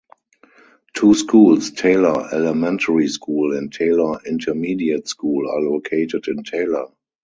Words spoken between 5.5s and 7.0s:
located in Taylor.